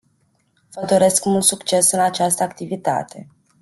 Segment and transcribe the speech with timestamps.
[0.73, 3.27] Vă doresc mult succes în această activitate.